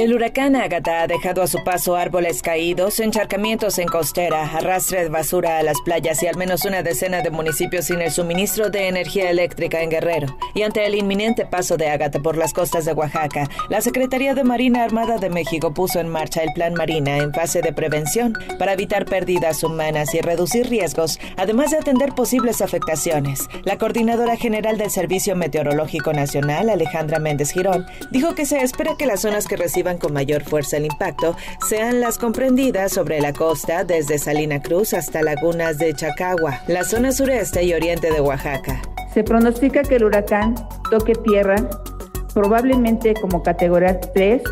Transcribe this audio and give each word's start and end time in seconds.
El 0.00 0.14
huracán 0.14 0.56
Ágata 0.56 1.02
ha 1.02 1.06
dejado 1.06 1.42
a 1.42 1.46
su 1.46 1.62
paso 1.62 1.94
árboles 1.94 2.40
caídos, 2.40 3.00
encharcamientos 3.00 3.78
en 3.78 3.86
costera, 3.86 4.44
arrastre 4.44 5.02
de 5.02 5.10
basura 5.10 5.58
a 5.58 5.62
las 5.62 5.78
playas 5.82 6.22
y 6.22 6.26
al 6.26 6.38
menos 6.38 6.64
una 6.64 6.82
decena 6.82 7.20
de 7.20 7.28
municipios 7.28 7.84
sin 7.84 8.00
el 8.00 8.10
suministro 8.10 8.70
de 8.70 8.88
energía 8.88 9.28
eléctrica 9.28 9.82
en 9.82 9.90
Guerrero. 9.90 10.38
Y 10.54 10.62
ante 10.62 10.86
el 10.86 10.94
inminente 10.94 11.44
paso 11.44 11.76
de 11.76 11.90
Ágata 11.90 12.18
por 12.20 12.38
las 12.38 12.54
costas 12.54 12.86
de 12.86 12.94
Oaxaca, 12.94 13.46
la 13.68 13.82
Secretaría 13.82 14.32
de 14.32 14.42
Marina 14.42 14.84
Armada 14.84 15.18
de 15.18 15.28
México 15.28 15.74
puso 15.74 16.00
en 16.00 16.08
marcha 16.08 16.42
el 16.42 16.54
Plan 16.54 16.72
Marina 16.72 17.18
en 17.18 17.34
fase 17.34 17.60
de 17.60 17.74
prevención 17.74 18.32
para 18.58 18.72
evitar 18.72 19.04
pérdidas 19.04 19.62
humanas 19.62 20.14
y 20.14 20.22
reducir 20.22 20.70
riesgos, 20.70 21.20
además 21.36 21.72
de 21.72 21.76
atender 21.76 22.14
posibles 22.14 22.62
afectaciones. 22.62 23.48
La 23.64 23.76
coordinadora 23.76 24.38
general 24.38 24.78
del 24.78 24.90
Servicio 24.90 25.36
Meteorológico 25.36 26.14
Nacional, 26.14 26.70
Alejandra 26.70 27.18
Méndez 27.18 27.50
Girón, 27.50 27.84
dijo 28.10 28.34
que 28.34 28.46
se 28.46 28.62
espera 28.62 28.96
que 28.96 29.04
las 29.04 29.20
zonas 29.20 29.46
que 29.46 29.58
reciban 29.58 29.89
con 29.98 30.12
mayor 30.12 30.42
fuerza 30.42 30.76
el 30.76 30.86
impacto 30.86 31.36
sean 31.68 32.00
las 32.00 32.18
comprendidas 32.18 32.92
sobre 32.92 33.20
la 33.20 33.32
costa 33.32 33.84
desde 33.84 34.18
Salina 34.18 34.60
Cruz 34.62 34.94
hasta 34.94 35.22
lagunas 35.22 35.78
de 35.78 35.94
Chacagua, 35.94 36.60
la 36.66 36.84
zona 36.84 37.12
sureste 37.12 37.62
y 37.64 37.72
oriente 37.72 38.10
de 38.12 38.20
Oaxaca. 38.20 38.80
Se 39.12 39.24
pronostica 39.24 39.82
que 39.82 39.96
el 39.96 40.04
huracán 40.04 40.54
toque 40.90 41.14
tierra 41.14 41.56
probablemente 42.32 43.14
como 43.14 43.42
categoría 43.42 43.98
3 43.98 44.42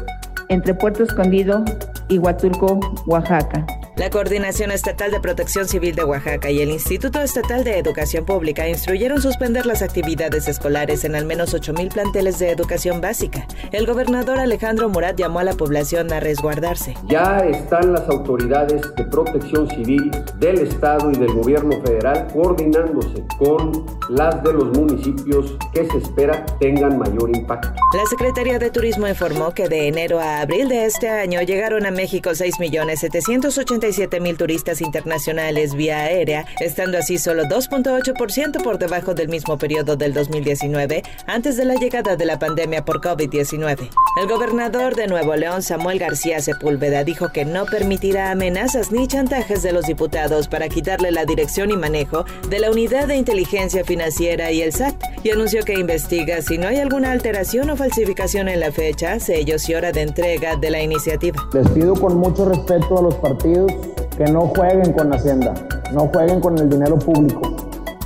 entre 0.49 0.75
Puerto 0.75 1.05
Escondido 1.05 1.65
y 2.09 2.19
Huatulco, 2.19 2.81
Oaxaca. 3.07 3.67
La 3.99 4.11
Coordinación 4.11 4.71
Estatal 4.71 5.11
de 5.11 5.19
Protección 5.19 5.67
Civil 5.67 5.97
de 5.97 6.05
Oaxaca 6.05 6.53
y 6.53 6.61
el 6.61 6.71
Instituto 6.71 7.21
Estatal 7.21 7.65
de 7.65 7.79
Educación 7.79 8.25
Pública 8.25 8.69
instruyeron 8.69 9.21
suspender 9.21 9.67
las 9.67 9.83
actividades 9.83 10.47
escolares 10.47 11.03
en 11.03 11.17
al 11.17 11.25
menos 11.25 11.53
8.000 11.53 11.93
planteles 11.93 12.39
de 12.39 12.53
educación 12.53 13.01
básica. 13.01 13.49
El 13.73 13.87
gobernador 13.87 14.39
Alejandro 14.39 14.89
Murat 14.89 15.19
llamó 15.19 15.41
a 15.41 15.45
la 15.45 15.55
población 15.55 16.13
a 16.13 16.21
resguardarse. 16.21 16.95
Ya 17.09 17.39
están 17.39 17.93
las 17.93 18.09
autoridades 18.09 18.83
de 18.95 19.05
protección 19.07 19.69
civil 19.69 20.13
del 20.37 20.61
Estado 20.61 21.11
y 21.11 21.17
del 21.17 21.33
gobierno 21.33 21.73
federal 21.85 22.29
coordinándose 22.33 23.25
con 23.37 23.85
las 24.11 24.41
de 24.45 24.53
los 24.53 24.79
municipios 24.79 25.57
que 25.75 25.85
se 25.87 25.99
espera 25.99 26.47
tengan 26.61 26.99
mayor 26.99 27.37
impacto. 27.37 27.71
La 27.97 28.07
Secretaría 28.07 28.61
de 28.61 28.71
Turismo 28.71 29.09
informó 29.09 29.53
que 29.55 29.69
de 29.69 29.89
enero 29.89 30.21
a 30.21 30.43
abril 30.43 30.69
de 30.69 30.85
este 30.85 31.09
año 31.09 31.43
llegaron 31.43 31.85
a 31.85 31.91
México 31.91 32.31
6.780.000 32.31 33.88
mil 34.21 34.37
turistas 34.37 34.83
internacionales 34.83 35.75
vía 35.75 36.01
aérea, 36.01 36.45
estando 36.61 36.99
así 36.99 37.17
solo 37.17 37.45
2.8% 37.45 38.63
por 38.63 38.79
debajo 38.79 39.15
del 39.15 39.29
mismo 39.29 39.57
periodo 39.57 39.97
del 39.97 40.13
2019, 40.13 41.03
antes 41.27 41.57
de 41.57 41.65
la 41.65 41.75
llegada 41.75 42.17
de 42.17 42.27
la 42.27 42.39
pandemia 42.39 42.85
por 42.85 43.01
COVID-19. 43.01 43.89
El 44.21 44.29
gobernador 44.29 44.95
de 44.95 45.07
Nuevo 45.07 45.35
León, 45.37 45.63
Samuel 45.63 45.99
García 45.99 46.41
Sepúlveda, 46.41 47.03
dijo 47.03 47.33
que 47.33 47.45
no 47.45 47.65
permitirá 47.65 48.31
amenazas 48.31 48.93
ni 48.93 49.07
chantajes 49.07 49.63
de 49.63 49.73
los 49.73 49.87
diputados 49.87 50.49
para 50.49 50.69
quitarle 50.69 51.11
la 51.11 51.25
dirección 51.25 51.71
y 51.71 51.77
manejo 51.77 52.25
de 52.51 52.59
la 52.59 52.71
Unidad 52.71 53.09
de 53.09 53.17
Inteligencia 53.17 53.85
Financiera 53.85 54.51
y 54.51 54.61
el 54.61 54.73
SAT, 54.73 54.97
y 55.23 55.31
anunció 55.31 55.63
que 55.65 55.79
investiga 55.79 56.43
si 56.43 56.59
no 56.59 56.69
hay 56.69 56.77
alguna 56.77 57.13
alteración 57.13 57.71
o 57.71 57.77
falsificación 57.77 58.49
en 58.49 58.61
la 58.61 58.71
fecha, 58.71 59.19
sellos 59.19 59.67
y 59.69 59.75
hora 59.75 59.93
de 59.93 60.03
entrega 60.03 60.57
de 60.57 60.71
la 60.71 60.83
iniciativa. 60.83 61.49
Les 61.55 61.69
pido 61.71 61.95
con 61.95 62.19
mucho 62.19 62.45
respeto 62.45 62.99
a 62.99 63.03
los 63.03 63.15
partidos 63.15 63.73
que 64.17 64.25
no 64.25 64.49
jueguen 64.49 64.93
con 64.93 65.13
Hacienda, 65.13 65.55
no 65.93 66.09
jueguen 66.09 66.41
con 66.41 66.59
el 66.59 66.69
dinero 66.69 66.99
público. 66.99 67.43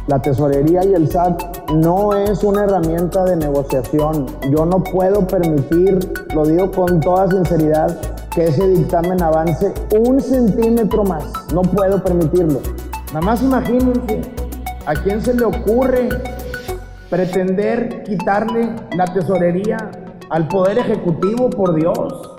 La 0.09 0.21
tesorería 0.21 0.85
y 0.85 0.95
el 0.95 1.09
SAT 1.09 1.71
no 1.75 2.13
es 2.13 2.43
una 2.43 2.65
herramienta 2.65 3.25
de 3.25 3.37
negociación. 3.37 4.27
Yo 4.51 4.67
no 4.67 4.83
puedo 4.83 5.27
permitir, 5.27 5.99
lo 6.35 6.45
digo 6.45 6.71
con 6.71 7.01
toda 7.01 7.31
sinceridad, 7.31 7.97
que 8.35 8.45
ese 8.45 8.67
dictamen 8.69 9.23
avance 9.23 9.73
un 9.97 10.21
centímetro 10.21 11.05
más. 11.05 11.25
No 11.55 11.63
puedo 11.63 12.03
permitirlo. 12.03 12.61
Nada 13.09 13.21
más 13.21 13.43
imagínense, 13.43 14.23
¿a 14.87 14.95
quién 14.95 15.23
se 15.23 15.35
le 15.35 15.45
ocurre 15.45 16.09
pretender 17.09 18.03
quitarle 18.05 18.75
la 18.97 19.05
tesorería 19.05 19.91
al 20.31 20.49
Poder 20.49 20.79
Ejecutivo, 20.79 21.51
por 21.51 21.75
Dios? 21.75 22.32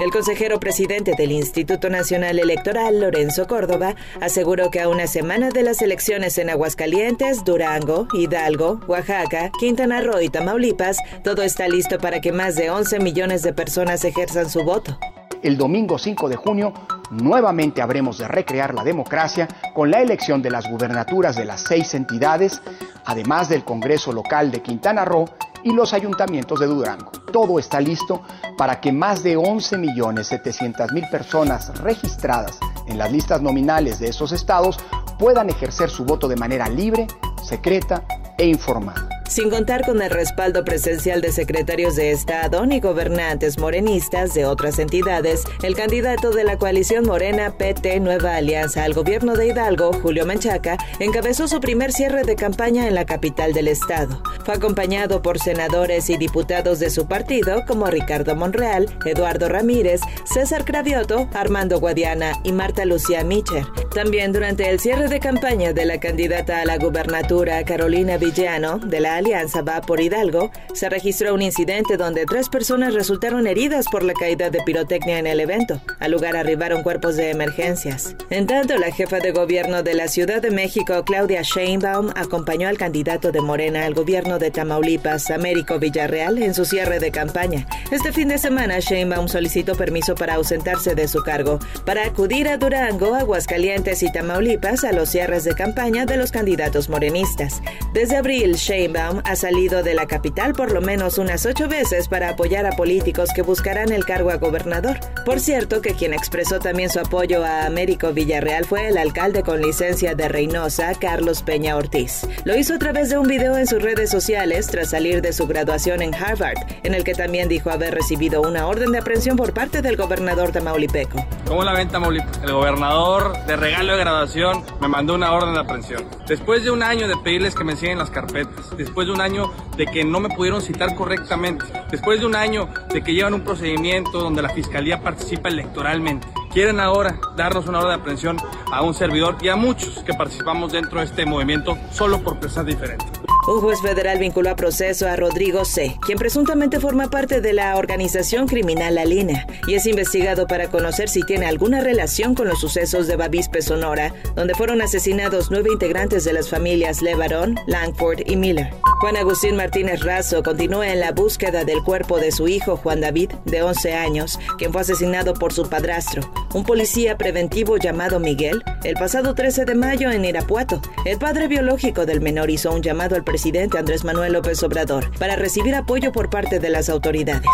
El 0.00 0.12
consejero 0.12 0.60
presidente 0.60 1.14
del 1.18 1.32
Instituto 1.32 1.90
Nacional 1.90 2.38
Electoral, 2.38 3.00
Lorenzo 3.00 3.48
Córdoba, 3.48 3.96
aseguró 4.20 4.70
que 4.70 4.80
a 4.80 4.88
una 4.88 5.08
semana 5.08 5.48
de 5.48 5.64
las 5.64 5.82
elecciones 5.82 6.38
en 6.38 6.50
Aguascalientes, 6.50 7.42
Durango, 7.44 8.06
Hidalgo, 8.12 8.78
Oaxaca, 8.86 9.50
Quintana 9.58 10.00
Roo 10.00 10.20
y 10.20 10.28
Tamaulipas, 10.28 10.98
todo 11.24 11.42
está 11.42 11.66
listo 11.66 11.98
para 11.98 12.20
que 12.20 12.30
más 12.30 12.54
de 12.54 12.70
11 12.70 13.00
millones 13.00 13.42
de 13.42 13.52
personas 13.52 14.04
ejerzan 14.04 14.48
su 14.48 14.62
voto. 14.62 14.96
El 15.42 15.56
domingo 15.56 15.98
5 15.98 16.28
de 16.28 16.36
junio 16.36 16.72
nuevamente 17.10 17.82
habremos 17.82 18.18
de 18.18 18.28
recrear 18.28 18.74
la 18.74 18.84
democracia 18.84 19.48
con 19.74 19.90
la 19.90 20.00
elección 20.00 20.42
de 20.42 20.50
las 20.50 20.70
gubernaturas 20.70 21.34
de 21.34 21.44
las 21.44 21.62
seis 21.62 21.94
entidades, 21.94 22.60
además 23.04 23.48
del 23.48 23.64
Congreso 23.64 24.12
local 24.12 24.52
de 24.52 24.62
Quintana 24.62 25.04
Roo 25.04 25.28
y 25.64 25.72
los 25.72 25.92
ayuntamientos 25.92 26.60
de 26.60 26.66
Durango. 26.66 27.10
Todo 27.32 27.58
está 27.58 27.80
listo 27.80 28.22
para 28.56 28.80
que 28.80 28.92
más 28.92 29.22
de 29.22 29.36
11.700.000 29.36 31.10
personas 31.10 31.76
registradas 31.78 32.58
en 32.86 32.98
las 32.98 33.12
listas 33.12 33.42
nominales 33.42 33.98
de 33.98 34.08
esos 34.08 34.32
estados 34.32 34.78
puedan 35.18 35.50
ejercer 35.50 35.90
su 35.90 36.04
voto 36.04 36.28
de 36.28 36.36
manera 36.36 36.68
libre, 36.68 37.06
secreta 37.42 38.04
e 38.36 38.46
informada 38.46 39.07
sin 39.28 39.50
contar 39.50 39.84
con 39.84 40.02
el 40.02 40.10
respaldo 40.10 40.64
presencial 40.64 41.20
de 41.20 41.32
secretarios 41.32 41.96
de 41.96 42.10
Estado 42.10 42.66
ni 42.66 42.80
gobernantes 42.80 43.58
morenistas 43.58 44.34
de 44.34 44.44
otras 44.44 44.78
entidades, 44.78 45.44
el 45.62 45.76
candidato 45.76 46.30
de 46.30 46.44
la 46.44 46.58
coalición 46.58 47.04
Morena 47.04 47.54
PT 47.56 48.00
Nueva 48.00 48.36
Alianza 48.36 48.84
al 48.84 48.94
gobierno 48.94 49.36
de 49.36 49.48
Hidalgo, 49.48 49.92
Julio 49.92 50.26
Manchaca, 50.26 50.76
encabezó 50.98 51.46
su 51.48 51.60
primer 51.60 51.92
cierre 51.92 52.24
de 52.24 52.36
campaña 52.36 52.88
en 52.88 52.94
la 52.94 53.06
capital 53.06 53.52
del 53.52 53.68
estado. 53.68 54.22
Fue 54.44 54.54
acompañado 54.54 55.22
por 55.22 55.38
senadores 55.38 56.10
y 56.10 56.16
diputados 56.16 56.78
de 56.78 56.90
su 56.90 57.06
partido 57.06 57.64
como 57.66 57.86
Ricardo 57.86 58.34
Monreal, 58.34 58.88
Eduardo 59.04 59.48
Ramírez, 59.48 60.00
César 60.24 60.64
Cravioto, 60.64 61.28
Armando 61.34 61.78
Guadiana 61.80 62.32
y 62.44 62.52
Marta 62.52 62.84
Lucía 62.84 63.24
Micher. 63.24 63.64
También 63.98 64.32
durante 64.32 64.70
el 64.70 64.78
cierre 64.78 65.08
de 65.08 65.18
campaña 65.18 65.72
de 65.72 65.84
la 65.84 65.98
candidata 65.98 66.60
a 66.60 66.64
la 66.64 66.78
gubernatura 66.78 67.64
Carolina 67.64 68.16
Villano 68.16 68.78
de 68.78 69.00
la 69.00 69.16
Alianza 69.16 69.62
Va 69.62 69.80
por 69.80 70.00
Hidalgo, 70.00 70.52
se 70.72 70.88
registró 70.88 71.34
un 71.34 71.42
incidente 71.42 71.96
donde 71.96 72.24
tres 72.24 72.48
personas 72.48 72.94
resultaron 72.94 73.48
heridas 73.48 73.86
por 73.90 74.04
la 74.04 74.12
caída 74.12 74.50
de 74.50 74.62
pirotecnia 74.64 75.18
en 75.18 75.26
el 75.26 75.40
evento. 75.40 75.80
Al 75.98 76.12
lugar 76.12 76.36
arribaron 76.36 76.84
cuerpos 76.84 77.16
de 77.16 77.30
emergencias. 77.30 78.14
En 78.30 78.46
tanto, 78.46 78.78
la 78.78 78.92
jefa 78.92 79.18
de 79.18 79.32
gobierno 79.32 79.82
de 79.82 79.94
la 79.94 80.06
Ciudad 80.06 80.40
de 80.40 80.52
México, 80.52 81.02
Claudia 81.04 81.42
Sheinbaum, 81.42 82.12
acompañó 82.14 82.68
al 82.68 82.78
candidato 82.78 83.32
de 83.32 83.40
Morena 83.40 83.84
al 83.84 83.94
gobierno 83.94 84.38
de 84.38 84.52
Tamaulipas, 84.52 85.28
Américo 85.32 85.80
Villarreal, 85.80 86.40
en 86.40 86.54
su 86.54 86.64
cierre 86.64 87.00
de 87.00 87.10
campaña. 87.10 87.66
Este 87.90 88.12
fin 88.12 88.28
de 88.28 88.38
semana, 88.38 88.78
Sheinbaum 88.78 89.26
solicitó 89.26 89.74
permiso 89.74 90.14
para 90.14 90.34
ausentarse 90.34 90.94
de 90.94 91.08
su 91.08 91.24
cargo, 91.24 91.58
para 91.84 92.04
acudir 92.04 92.48
a 92.48 92.58
Durango, 92.58 93.16
Aguascalientes 93.16 93.87
y 93.88 94.12
Tamaulipas 94.12 94.84
a 94.84 94.92
los 94.92 95.08
cierres 95.08 95.44
de 95.44 95.54
campaña 95.54 96.04
de 96.04 96.18
los 96.18 96.30
candidatos 96.30 96.90
morenistas. 96.90 97.62
Desde 97.94 98.16
abril, 98.16 98.54
Sheinbaum 98.54 99.22
ha 99.24 99.34
salido 99.34 99.82
de 99.82 99.94
la 99.94 100.04
capital 100.04 100.52
por 100.52 100.72
lo 100.72 100.82
menos 100.82 101.16
unas 101.16 101.46
ocho 101.46 101.68
veces 101.68 102.06
para 102.06 102.28
apoyar 102.28 102.66
a 102.66 102.72
políticos 102.72 103.30
que 103.34 103.40
buscarán 103.40 103.90
el 103.90 104.04
cargo 104.04 104.30
a 104.30 104.36
gobernador. 104.36 105.00
Por 105.24 105.40
cierto, 105.40 105.80
que 105.80 105.94
quien 105.94 106.12
expresó 106.12 106.58
también 106.58 106.90
su 106.90 107.00
apoyo 107.00 107.42
a 107.42 107.64
Américo 107.64 108.12
Villarreal 108.12 108.66
fue 108.66 108.88
el 108.88 108.98
alcalde 108.98 109.42
con 109.42 109.62
licencia 109.62 110.14
de 110.14 110.28
Reynosa, 110.28 110.92
Carlos 111.00 111.42
Peña 111.42 111.74
Ortiz. 111.74 112.26
Lo 112.44 112.56
hizo 112.56 112.74
a 112.74 112.78
través 112.78 113.08
de 113.08 113.16
un 113.16 113.26
video 113.26 113.56
en 113.56 113.66
sus 113.66 113.82
redes 113.82 114.10
sociales 114.10 114.66
tras 114.66 114.90
salir 114.90 115.22
de 115.22 115.32
su 115.32 115.46
graduación 115.46 116.02
en 116.02 116.14
Harvard, 116.14 116.58
en 116.82 116.92
el 116.92 117.04
que 117.04 117.14
también 117.14 117.48
dijo 117.48 117.70
haber 117.70 117.94
recibido 117.94 118.42
una 118.42 118.66
orden 118.66 118.92
de 118.92 118.98
aprehensión 118.98 119.38
por 119.38 119.54
parte 119.54 119.80
del 119.80 119.96
gobernador 119.96 120.52
tamaulipeco. 120.52 121.24
¿Cómo 121.46 121.64
la 121.64 121.72
ven 121.72 121.88
Tamaulipas? 121.88 122.42
El 122.42 122.52
gobernador 122.52 123.32
de 123.46 123.56
regalo 123.56 123.77
de 123.86 123.96
graduación 123.96 124.64
me 124.80 124.88
mandó 124.88 125.14
una 125.14 125.32
orden 125.32 125.54
de 125.54 125.60
aprehensión. 125.60 126.04
Después 126.26 126.64
de 126.64 126.70
un 126.70 126.82
año 126.82 127.06
de 127.06 127.16
pedirles 127.16 127.54
que 127.54 127.62
me 127.62 127.72
enseñen 127.72 127.98
las 127.98 128.10
carpetas, 128.10 128.76
después 128.76 129.06
de 129.06 129.12
un 129.12 129.20
año 129.20 129.52
de 129.76 129.86
que 129.86 130.04
no 130.04 130.18
me 130.18 130.28
pudieron 130.28 130.60
citar 130.60 130.96
correctamente, 130.96 131.64
después 131.90 132.20
de 132.20 132.26
un 132.26 132.34
año 132.34 132.68
de 132.92 133.02
que 133.02 133.14
llevan 133.14 133.34
un 133.34 133.42
procedimiento 133.42 134.18
donde 134.20 134.42
la 134.42 134.48
fiscalía 134.48 135.00
participa 135.00 135.48
electoralmente. 135.48 136.26
Quieren 136.52 136.80
ahora 136.80 137.20
darnos 137.36 137.68
una 137.68 137.78
hora 137.78 137.90
de 137.90 137.94
aprehensión 137.94 138.36
a 138.72 138.82
un 138.82 138.94
servidor 138.94 139.36
y 139.40 139.48
a 139.48 139.56
muchos 139.56 140.00
que 140.00 140.12
participamos 140.12 140.72
dentro 140.72 140.98
de 140.98 141.06
este 141.06 141.24
movimiento 141.24 141.78
solo 141.92 142.20
por 142.20 142.40
pensar 142.40 142.64
diferente. 142.64 143.06
Un 143.48 143.62
juez 143.62 143.80
federal 143.80 144.18
vinculó 144.18 144.50
a 144.50 144.56
proceso 144.56 145.08
a 145.08 145.16
Rodrigo 145.16 145.64
C., 145.64 145.96
quien 146.04 146.18
presuntamente 146.18 146.80
forma 146.80 147.08
parte 147.08 147.40
de 147.40 147.54
la 147.54 147.78
organización 147.78 148.46
criminal 148.46 148.96
La 148.96 149.06
Línea 149.06 149.46
y 149.66 149.72
es 149.72 149.86
investigado 149.86 150.46
para 150.46 150.68
conocer 150.68 151.08
si 151.08 151.22
tiene 151.22 151.46
alguna 151.46 151.80
relación 151.80 152.34
con 152.34 152.46
los 152.46 152.60
sucesos 152.60 153.06
de 153.06 153.16
Bavispe, 153.16 153.62
Sonora, 153.62 154.12
donde 154.36 154.52
fueron 154.52 154.82
asesinados 154.82 155.50
nueve 155.50 155.70
integrantes 155.72 156.24
de 156.24 156.34
las 156.34 156.50
familias 156.50 157.00
Levarón, 157.00 157.58
Langford 157.66 158.20
y 158.26 158.36
Miller. 158.36 158.68
Juan 159.00 159.16
Agustín 159.16 159.56
Martínez 159.56 160.02
Razo 160.02 160.42
continúa 160.42 160.92
en 160.92 161.00
la 161.00 161.12
búsqueda 161.12 161.64
del 161.64 161.82
cuerpo 161.82 162.18
de 162.18 162.32
su 162.32 162.48
hijo 162.48 162.76
Juan 162.76 163.00
David, 163.00 163.30
de 163.46 163.62
11 163.62 163.94
años, 163.94 164.38
quien 164.58 164.72
fue 164.72 164.82
asesinado 164.82 165.32
por 165.32 165.54
su 165.54 165.70
padrastro, 165.70 166.30
un 166.52 166.64
policía 166.64 167.16
preventivo 167.16 167.78
llamado 167.78 168.20
Miguel, 168.20 168.62
el 168.84 168.94
pasado 168.94 169.34
13 169.34 169.64
de 169.64 169.74
mayo 169.74 170.10
en 170.10 170.26
Irapuato. 170.26 170.82
El 171.06 171.18
padre 171.18 171.48
biológico 171.48 172.04
del 172.04 172.20
menor 172.20 172.50
hizo 172.50 172.72
un 172.72 172.82
llamado 172.82 173.14
al 173.14 173.24
presidente 173.24 173.37
Andrés 173.78 174.04
Manuel 174.04 174.32
López 174.32 174.62
Obrador 174.64 175.10
para 175.16 175.36
recibir 175.36 175.74
apoyo 175.76 176.10
por 176.10 176.28
parte 176.28 176.58
de 176.58 176.70
las 176.70 176.88
autoridades. 176.88 177.46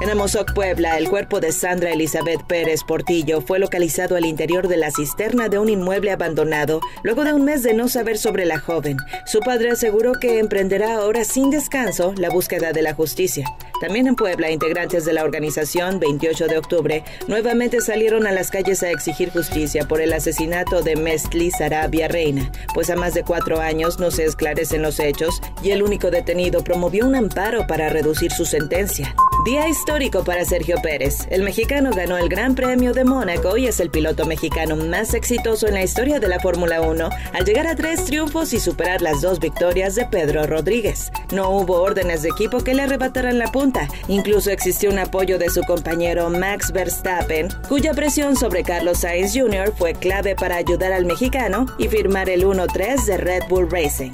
En 0.00 0.10
Amozoc, 0.10 0.52
Puebla, 0.52 0.96
el 0.96 1.08
cuerpo 1.08 1.40
de 1.40 1.52
Sandra 1.52 1.92
Elizabeth 1.92 2.44
Pérez 2.44 2.84
Portillo 2.84 3.40
fue 3.40 3.58
localizado 3.58 4.14
al 4.16 4.24
interior 4.24 4.68
de 4.68 4.76
la 4.76 4.90
cisterna 4.90 5.48
de 5.48 5.58
un 5.58 5.68
inmueble 5.68 6.12
abandonado 6.12 6.80
luego 7.02 7.24
de 7.24 7.32
un 7.32 7.44
mes 7.44 7.62
de 7.62 7.74
no 7.74 7.88
saber 7.88 8.18
sobre 8.18 8.46
la 8.46 8.58
joven. 8.60 8.96
Su 9.26 9.40
padre 9.40 9.70
aseguró 9.70 10.12
que 10.12 10.38
emprenderá 10.38 10.94
ahora 10.94 11.24
sin 11.24 11.50
descanso 11.50 12.14
la 12.16 12.30
búsqueda 12.30 12.72
de 12.72 12.82
la 12.82 12.94
justicia. 12.94 13.44
También 13.80 14.08
en 14.08 14.16
Puebla, 14.16 14.50
integrantes 14.50 15.04
de 15.04 15.12
la 15.12 15.22
organización 15.22 16.00
28 16.00 16.48
de 16.48 16.58
octubre 16.58 17.04
nuevamente 17.28 17.80
salieron 17.80 18.26
a 18.26 18.32
las 18.32 18.50
calles 18.50 18.82
a 18.82 18.90
exigir 18.90 19.30
justicia 19.30 19.86
por 19.86 20.00
el 20.00 20.12
asesinato 20.12 20.82
de 20.82 20.96
Mestli 20.96 21.50
Sarabia 21.50 22.08
Reina, 22.08 22.50
pues 22.74 22.90
a 22.90 22.96
más 22.96 23.14
de 23.14 23.22
cuatro 23.22 23.60
años 23.60 24.00
no 24.00 24.10
se 24.10 24.24
esclarecen 24.24 24.82
los 24.82 24.98
hechos 24.98 25.27
y 25.62 25.70
el 25.70 25.82
único 25.82 26.10
detenido 26.10 26.62
promovió 26.62 27.06
un 27.06 27.14
amparo 27.14 27.66
para 27.66 27.88
reducir 27.88 28.32
su 28.32 28.44
sentencia. 28.44 29.14
Día 29.44 29.68
histórico 29.68 30.24
para 30.24 30.44
Sergio 30.44 30.76
Pérez. 30.82 31.26
El 31.30 31.42
mexicano 31.42 31.90
ganó 31.94 32.18
el 32.18 32.28
Gran 32.28 32.54
Premio 32.54 32.92
de 32.92 33.04
Mónaco 33.04 33.56
y 33.56 33.66
es 33.66 33.80
el 33.80 33.88
piloto 33.88 34.26
mexicano 34.26 34.76
más 34.76 35.14
exitoso 35.14 35.68
en 35.68 35.74
la 35.74 35.82
historia 35.82 36.18
de 36.20 36.28
la 36.28 36.40
Fórmula 36.40 36.80
1 36.80 37.08
al 37.32 37.44
llegar 37.44 37.66
a 37.66 37.76
tres 37.76 38.04
triunfos 38.04 38.52
y 38.52 38.60
superar 38.60 39.00
las 39.00 39.20
dos 39.20 39.38
victorias 39.38 39.94
de 39.94 40.06
Pedro 40.06 40.46
Rodríguez. 40.46 41.12
No 41.32 41.50
hubo 41.50 41.80
órdenes 41.80 42.22
de 42.22 42.30
equipo 42.30 42.58
que 42.58 42.74
le 42.74 42.82
arrebataran 42.82 43.38
la 43.38 43.52
punta. 43.52 43.88
Incluso 44.08 44.50
existió 44.50 44.90
un 44.90 44.98
apoyo 44.98 45.38
de 45.38 45.50
su 45.50 45.62
compañero 45.62 46.28
Max 46.30 46.72
Verstappen, 46.72 47.48
cuya 47.68 47.94
presión 47.94 48.36
sobre 48.36 48.64
Carlos 48.64 48.98
Sainz 48.98 49.32
Jr. 49.34 49.72
fue 49.76 49.94
clave 49.94 50.34
para 50.34 50.56
ayudar 50.56 50.92
al 50.92 51.04
mexicano 51.04 51.66
y 51.78 51.88
firmar 51.88 52.28
el 52.28 52.44
1-3 52.44 53.04
de 53.04 53.16
Red 53.16 53.42
Bull 53.48 53.70
Racing. 53.70 54.10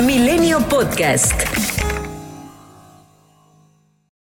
Milenio 0.00 0.60
Podcast. 0.60 1.77